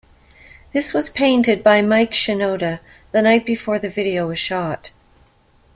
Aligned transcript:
This 0.73 0.95
was 0.95 1.11
painted 1.11 1.61
by 1.61 1.83
Mike 1.83 2.09
Shinoda 2.11 2.79
the 3.11 3.21
night 3.21 3.45
before 3.45 3.77
the 3.77 3.87
video 3.87 4.29
was 4.29 4.39
shot. 4.39 4.89